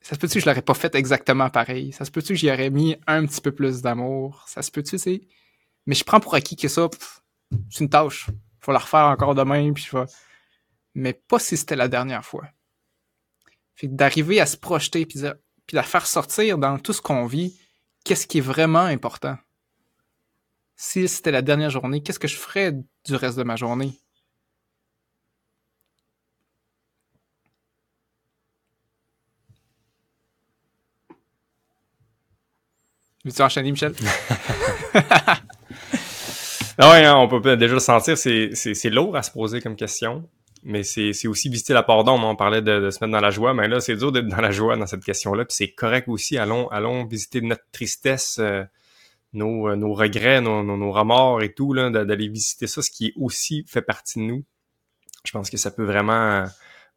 [0.00, 1.92] Ça se peut-tu que je l'aurais pas fait exactement pareil?
[1.92, 4.42] Ça se peut-tu que j'y aurais mis un petit peu plus d'amour?
[4.48, 5.20] Ça se peut-tu, sais?
[5.86, 6.88] Mais je prends pour acquis que ça,
[7.70, 8.28] c'est une tâche.
[8.60, 10.04] Faut la refaire encore demain, puis je vais
[10.94, 12.46] mais pas si c'était la dernière fois.
[13.74, 17.26] Fait d'arriver à se projeter puis, de, puis la faire sortir dans tout ce qu'on
[17.26, 17.58] vit,
[18.04, 19.38] qu'est-ce qui est vraiment important?
[20.76, 23.98] Si c'était la dernière journée, qu'est-ce que je ferais du reste de ma journée?
[33.24, 33.94] Veux-tu enchaîner, Michel?
[36.78, 40.28] ah ouais, hein, on peut déjà le sentir, c'est lourd à se poser comme question
[40.64, 42.26] mais c'est aussi visiter la part d'ombre.
[42.26, 44.52] On parlait de, se mettre dans la joie, mais là, c'est dur d'être dans la
[44.52, 45.44] joie dans cette question-là.
[45.44, 46.38] Puis c'est correct aussi.
[46.38, 48.62] Allons, allons visiter notre tristesse, euh,
[49.32, 53.64] nos, euh, nos regrets, nos, nos, remords et tout, d'aller visiter ça, ce qui aussi
[53.66, 54.44] fait partie de nous.
[55.24, 56.44] Je pense que ça peut vraiment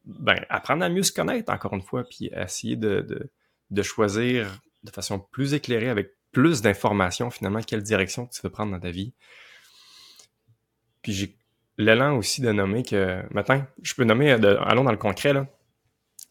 [0.06, 3.32] ben, apprendre à mieux se connaître, encore une fois, puis essayer de, de,
[3.72, 4.48] de choisir
[4.84, 8.92] de façon plus éclairée, avec plus d'informations, finalement, quelle direction tu veux prendre dans ta
[8.92, 9.14] vie.
[11.06, 11.36] Puis j'ai
[11.78, 15.46] l'élan aussi de nommer que, maintenant, je peux nommer, de, allons dans le concret, là.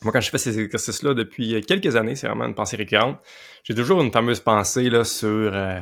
[0.02, 3.20] Moi, quand je fais ces exercices-là depuis quelques années, c'est vraiment une pensée récurrente.
[3.62, 5.78] J'ai toujours une fameuse pensée là sur, euh,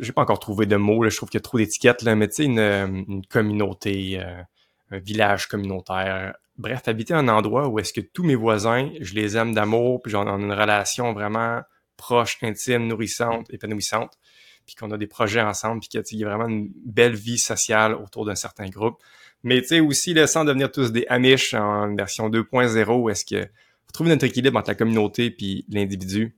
[0.00, 2.16] j'ai pas encore trouvé de mots, là, je trouve qu'il y a trop d'étiquettes là,
[2.16, 4.42] mais tu sais une, une, communauté, euh,
[4.90, 6.34] un village communautaire.
[6.58, 10.10] Bref, habiter un endroit où est-ce que tous mes voisins, je les aime d'amour, puis
[10.10, 11.60] j'en ai une relation vraiment
[11.96, 14.18] proche, intime, nourrissante, épanouissante
[14.66, 17.94] puis qu'on a des projets ensemble, puis qu'il y a vraiment une belle vie sociale
[17.94, 18.98] autour d'un certain groupe.
[19.42, 23.24] Mais tu sais aussi, là, sans devenir tous des Amish en version 2.0, où est-ce
[23.24, 23.48] que
[23.92, 26.36] trouver notre équilibre entre la communauté puis l'individu.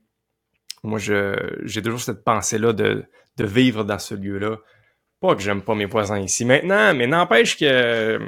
[0.83, 3.05] Moi, j'ai toujours cette pensée-là de,
[3.37, 4.57] de vivre dans ce lieu-là.
[5.19, 8.19] Pas que j'aime pas mes voisins ici maintenant, mais n'empêche que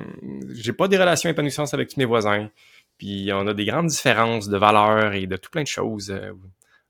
[0.54, 2.50] j'ai pas des relations épanouissantes avec tous mes voisins.
[2.98, 6.12] Puis on a des grandes différences de valeurs et de tout plein de choses.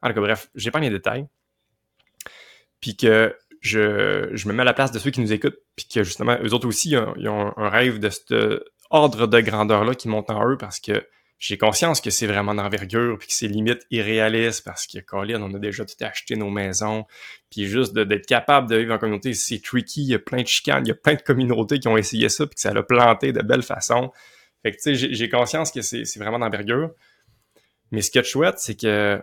[0.01, 1.27] En tout cas, bref, j'ai pas les détails
[2.81, 5.87] puis que je, je me mets à la place de ceux qui nous écoutent, puis
[5.87, 8.33] que justement, eux autres aussi, ils ont, un rêve de cet
[8.89, 11.05] ordre de grandeur-là qui monte en eux parce que
[11.39, 15.53] j'ai conscience que c'est vraiment d'envergure, puis que c'est limite irréaliste parce que Colin, on
[15.53, 17.05] a déjà tout acheté nos maisons,
[17.51, 20.47] puis juste d'être capable de vivre en communauté, c'est tricky, il y a plein de
[20.47, 22.81] chicanes, il y a plein de communautés qui ont essayé ça, puis que ça l'a
[22.81, 24.11] planté de belle façon.
[24.63, 26.91] Fait que tu sais, j'ai conscience que c'est vraiment d'envergure.
[27.91, 29.21] Mais ce qui est chouette, c'est que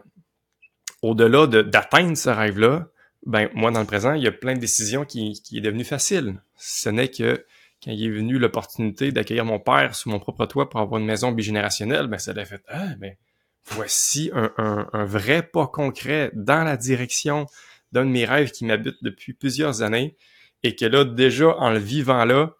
[1.02, 2.88] au-delà d'atteindre ce rêve-là,
[3.26, 5.84] ben moi dans le présent, il y a plein de décisions qui, qui est devenu
[5.84, 6.40] facile.
[6.56, 7.44] Ce n'est que
[7.82, 11.06] quand il est venu l'opportunité d'accueillir mon père sous mon propre toit pour avoir une
[11.06, 13.18] maison bigénérationnelle, ben ça l'a fait ah mais
[13.66, 14.52] voici un,
[14.92, 17.46] un, vrai pas concret dans la direction
[17.92, 20.16] d'un de mes rêves qui m'habite depuis plusieurs années
[20.62, 22.54] et que là déjà en le vivant là,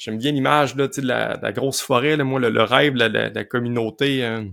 [0.00, 3.44] j'aime bien l'image là, de la, la grosse forêt, là, moi, le, rêve, la, la,
[3.44, 4.44] communauté euh,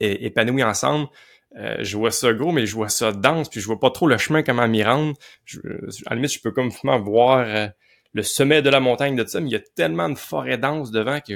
[0.00, 1.08] épanouie ensemble.
[1.56, 4.06] Euh, je vois ça gros, mais je vois ça dense, puis je vois pas trop
[4.06, 5.16] le chemin comment m'y rendre.
[5.44, 5.58] Je,
[6.06, 6.70] à la limite, je peux comme
[7.02, 7.66] voir euh,
[8.12, 10.90] le sommet de la montagne de ça, mais il y a tellement de forêt dense
[10.90, 11.34] devant que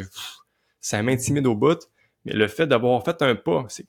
[0.80, 1.88] ça m'intimide au bout.
[2.24, 3.86] Mais le fait d'avoir fait un pas, c'est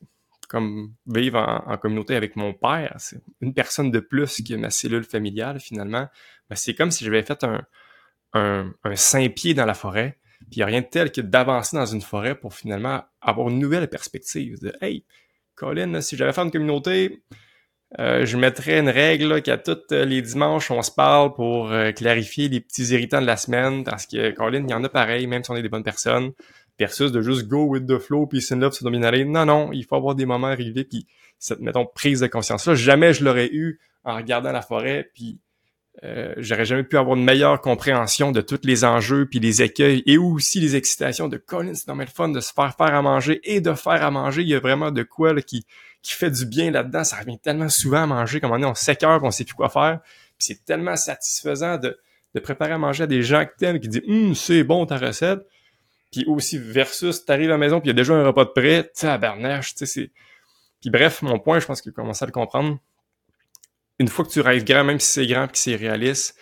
[0.48, 5.04] comme vivre en, communauté avec mon père, c'est une personne de plus que ma cellule
[5.04, 6.08] familiale finalement.
[6.50, 7.66] Ben, c'est comme si j'avais fait un,
[8.34, 10.18] un, un saint pied dans la forêt.
[10.52, 13.50] Puis il n'y a rien de tel que d'avancer dans une forêt pour finalement avoir
[13.50, 14.60] une nouvelle perspective.
[14.62, 15.04] De Hey,
[15.56, 17.24] Colin, si j'avais fait une communauté,
[18.00, 22.50] euh, je mettrais une règle qu'à tous les dimanches, on se parle pour euh, clarifier
[22.50, 23.84] les petits irritants de la semaine.
[23.84, 26.32] Parce que Colin, il y en a pareil, même si on est des bonnes personnes.
[26.78, 29.24] Versus de juste go with the flow, puis c'est love, c'est dominaler.
[29.24, 31.08] Non, non, il faut avoir des moments arrivés, puis
[31.39, 32.76] cette, mettons, prise de conscience-là.
[32.76, 35.39] Jamais je l'aurais eu en regardant la forêt, puis
[36.04, 40.04] euh, j'aurais jamais pu avoir une meilleure compréhension de tous les enjeux puis les écueils
[40.06, 43.40] et aussi les excitations de Colin, c'est normal fun de se faire faire à manger
[43.44, 44.42] et de faire à manger.
[44.42, 45.66] Il y a vraiment de quoi là, qui,
[46.02, 47.04] qui fait du bien là-dedans.
[47.04, 49.70] Ça revient tellement souvent à manger, comme on est, on s'écœure, on sait plus quoi
[49.70, 50.02] faire.
[50.38, 51.98] Puis c'est tellement satisfaisant de,
[52.34, 54.98] de préparer à manger à des gens que t'aimes qui disent hum, c'est bon ta
[54.98, 55.40] recette.
[56.12, 58.50] Puis aussi versus t'arrives à la maison puis il y a déjà un repas de
[58.50, 60.12] prêt, Bernache, tu sais, c'est.
[60.82, 62.78] Puis bref, mon point, je pense que commence à le comprendre
[64.00, 66.36] une fois que tu rêves grand, même si c'est grand et que c'est réaliste,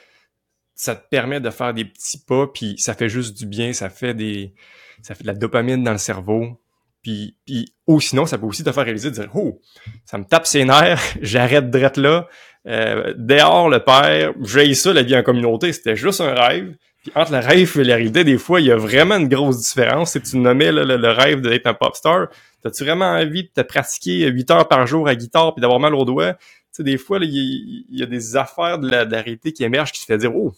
[0.76, 3.90] ça te permet de faire des petits pas, puis ça fait juste du bien, ça
[3.90, 4.54] fait des,
[5.02, 6.60] ça fait de la dopamine dans le cerveau.
[7.04, 9.62] Puis, puis ou sinon, ça peut aussi te faire réaliser de dire Oh,
[10.06, 12.28] ça me tape ses nerfs, j'arrête d'être là.
[12.66, 16.76] Euh, dehors le père, j'ai ça, la vie en communauté, c'était juste un rêve.
[17.04, 19.60] Puis entre le rêve et la réalité, des fois, il y a vraiment une grosse
[19.60, 20.14] différence.
[20.14, 22.30] Si tu nommais le, rêve d'être un pop star,
[22.64, 25.94] as-tu vraiment envie de te pratiquer 8 heures par jour à guitare puis d'avoir mal
[25.94, 26.38] aux doigts?
[26.74, 30.06] Sais, des fois, il y, a des affaires de la, réalité qui émergent qui te
[30.06, 30.54] fait dire, oh,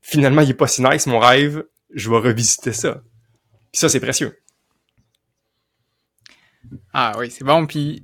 [0.00, 3.02] finalement, il est pas si nice, mon rêve, je vais revisiter ça.
[3.72, 4.36] Puis ça, c'est précieux.
[6.92, 7.66] Ah oui, c'est bon.
[7.66, 8.02] Puis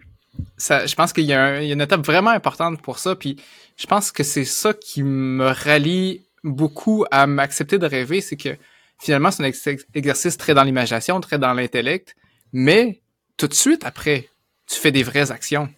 [0.57, 3.17] ça, je pense qu'il y, a une étape vraiment importante pour ça.
[3.17, 3.37] Puis
[3.77, 8.57] je pense que c'est ça qui me rallie beaucoup à m'accepter de rêver, c'est que
[8.99, 12.15] finalement, c'est un exercice très dans l'imagination, très dans l'intellect,
[12.53, 13.03] mais
[13.37, 14.29] tout de suite après,
[14.67, 15.69] tu fais des vraies actions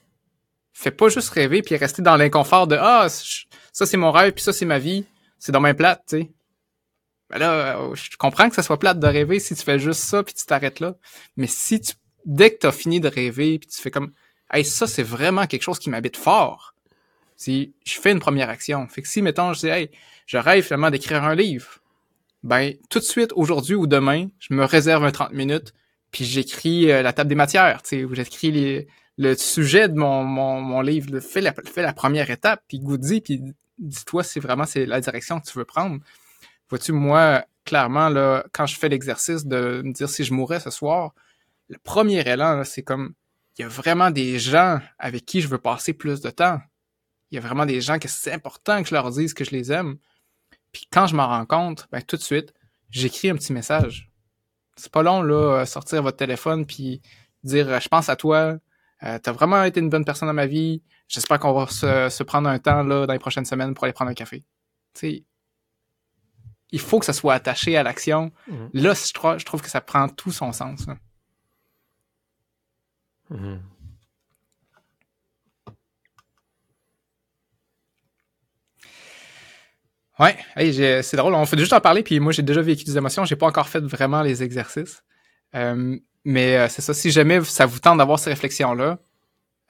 [0.78, 4.44] fais pas juste rêver puis rester dans l'inconfort de ah ça c'est mon rêve puis
[4.44, 5.04] ça c'est ma vie.
[5.40, 6.30] C'est dans ma plate tu sais.
[7.30, 10.02] Ben là euh, je comprends que ça soit plate de rêver si tu fais juste
[10.02, 10.94] ça puis tu t'arrêtes là.
[11.36, 14.12] Mais si tu dès que t'as fini de rêver puis tu fais comme
[14.52, 16.74] hey ça c'est vraiment quelque chose qui m'habite fort.
[17.36, 18.86] Si je fais une première action.
[18.86, 19.90] Fait que si mettons je dis hey
[20.26, 21.80] je rêve finalement d'écrire un livre
[22.44, 25.74] ben tout de suite aujourd'hui ou demain je me réserve un 30 minutes
[26.12, 28.86] puis j'écris euh, la table des matières tu sais où j'écris les
[29.18, 31.18] le sujet de mon, mon, livre.
[31.18, 33.42] Fais la, fais la première étape, puis goûte puis
[33.78, 35.98] dis-toi si vraiment c'est la direction que tu veux prendre.
[36.70, 40.70] Vois-tu, moi, clairement, là, quand je fais l'exercice de me dire si je mourrais ce
[40.70, 41.14] soir,
[41.68, 43.14] le premier élan, c'est comme
[43.58, 46.60] il y a vraiment des gens avec qui je veux passer plus de temps.
[47.30, 49.50] Il y a vraiment des gens que c'est important que je leur dise que je
[49.50, 49.98] les aime.
[50.72, 52.54] Puis quand je m'en rends compte, ben tout de suite,
[52.90, 54.10] j'écris un petit message.
[54.76, 57.02] C'est pas long là, sortir votre téléphone puis
[57.42, 58.58] dire je pense à toi,
[59.04, 60.82] euh, t'as vraiment été une bonne personne dans ma vie.
[61.08, 64.10] J'espère qu'on va se, prendre un temps là dans les prochaines semaines pour aller prendre
[64.10, 64.44] un café.
[64.94, 65.24] sais,
[66.70, 68.30] il faut que ça soit attaché à l'action.
[68.46, 68.70] Mhm.
[68.74, 70.86] Là, je trouve, je trouve que ça prend tout son sens.
[73.30, 73.60] Mhm.
[80.18, 80.36] Ouais,
[81.02, 81.34] c'est drôle.
[81.34, 83.24] On fait juste en parler, puis moi j'ai déjà vécu des émotions.
[83.24, 85.04] J'ai pas encore fait vraiment les exercices.
[85.54, 85.96] Euh,
[86.28, 88.98] mais euh, c'est ça, si jamais ça vous tente d'avoir ces réflexions-là,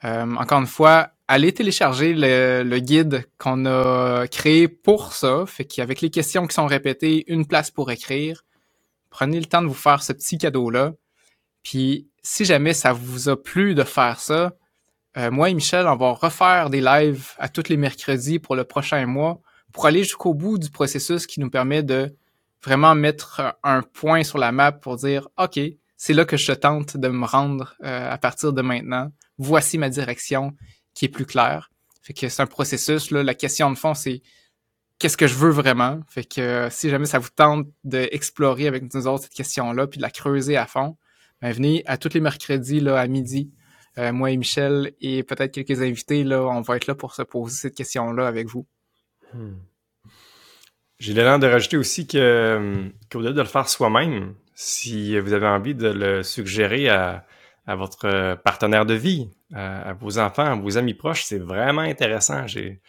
[0.03, 5.45] euh, encore une fois, allez télécharger le, guide qu'on a créé pour ça.
[5.47, 8.43] Fait qu'avec les questions qui sont répétées, une place pour écrire.
[9.09, 10.95] Prenez le temps de vous faire ce petit cadeau-là.
[11.63, 14.51] Puis si jamais ça vous a plu de faire ça,
[15.15, 18.65] euh, moi et Michel, on va refaire des lives à tous les mercredis pour le
[18.65, 19.39] prochain mois
[19.71, 22.13] pour aller jusqu'au bout du processus qui nous permet de
[22.61, 25.57] vraiment mettre un point sur la map pour dire OK,
[25.99, 29.11] c'est là que je tente de me rendre euh, à partir de maintenant.
[29.37, 30.55] Voici ma direction
[30.93, 31.71] qui est plus claire.
[32.01, 33.11] Fait que c'est un processus.
[33.11, 34.21] La question de fond, c'est
[34.97, 35.99] qu'est-ce que je veux vraiment?
[36.07, 39.97] Fait que euh, si jamais ça vous tente d'explorer avec nous autres cette question-là, puis
[39.97, 40.95] de la creuser à fond,
[41.41, 43.51] ben, venez à tous les mercredis là, à midi.
[43.97, 47.23] Euh, moi et Michel et peut-être quelques invités, là, on va être là pour se
[47.23, 48.65] poser cette question-là avec vous.
[49.33, 49.57] Hmm.
[50.97, 55.73] J'ai l'élan de rajouter aussi que qu'au-delà de le faire soi-même, si vous avez envie
[55.73, 57.23] de le suggérer à,
[57.65, 62.45] votre partenaire de vie, à, vos enfants, à vos amis proches, c'est vraiment intéressant.
[62.45, 62.81] J'ai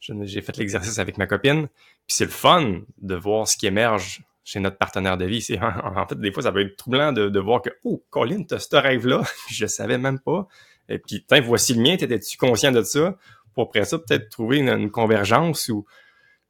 [0.00, 1.66] j'ai fait l'exercice avec ma copine,
[2.06, 5.42] puis c'est le fun de voir ce qui émerge chez notre partenaire de vie.
[5.42, 8.44] C'est en, fait des fois ça peut être troublant de, de voir que oh Colin
[8.44, 10.48] t'as ce rêve là, je savais même pas.
[10.88, 13.18] Et puis voici le mien, t'étais-tu conscient de ça?
[13.52, 15.84] Pour après ça peut-être trouver une, convergence ou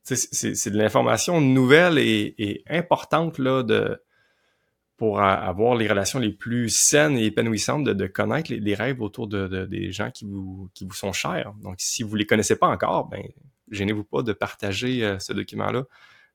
[0.05, 4.01] c'est de l'information nouvelle et, et, importante là de
[4.99, 9.65] pour avoir les relations les plus saines et épanouissantes, de, connaître les, rêves autour de,
[9.65, 11.55] des gens qui vous, qui vous sont chers.
[11.63, 13.23] Donc, si vous les connaissez pas encore, ben,
[13.71, 15.85] gênez-vous pas de partager euh, ce document-là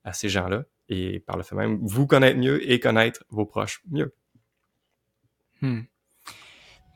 [0.06, 3.82] à ces gens-là et par le fait même, vous connaître mieux et connaître vos proches
[3.92, 4.16] mieux.
[5.62, 5.82] Hmm.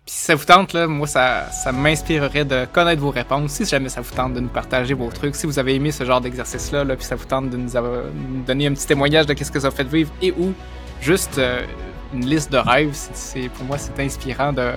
[0.06, 3.52] Puis si ça vous tente, là, moi, ça, ça m'inspirerait de connaître vos réponses.
[3.52, 6.06] Si jamais ça vous tente de nous partager vos trucs, si vous avez aimé ce
[6.06, 9.52] genre d'exercice-là, là, puis ça vous tente de nous, donner un petit témoignage de qu'est-ce
[9.52, 10.54] que ça vous fait vivre et ou
[11.02, 11.66] juste euh,
[12.14, 12.94] une liste de rêves.
[12.94, 14.74] C'est, pour moi, c'est inspirant de,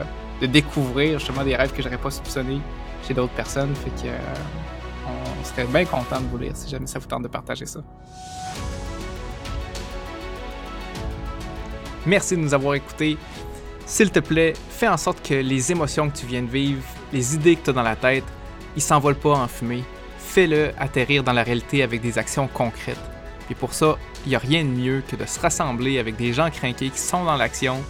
[0.46, 2.60] découvrir justement des rêves que j'aurais pas soupçonnés
[3.06, 3.74] chez d'autres personnes.
[3.74, 7.22] Fait que euh, on serait bien content de vous lire si jamais ça vous tente
[7.22, 7.80] de partager ça.
[12.06, 13.18] Merci de nous avoir écoutés.
[13.84, 17.34] S'il te plaît, fais en sorte que les émotions que tu viens de vivre, les
[17.34, 18.24] idées que tu as dans la tête,
[18.76, 19.84] ils s'envolent pas en fumée.
[20.18, 23.00] Fais-le atterrir dans la réalité avec des actions concrètes.
[23.50, 26.32] Et pour ça, il n'y a rien de mieux que de se rassembler avec des
[26.32, 27.82] gens craqués qui sont dans l'action.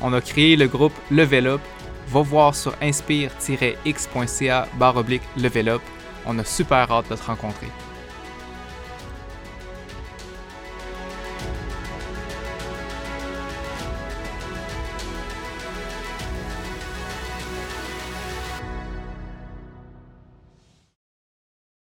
[0.00, 1.60] On a créé le groupe Level Up.
[2.08, 5.82] Va voir sur inspire-x.ca barre oblique Level Up.
[6.26, 7.68] On a super hâte de te rencontrer.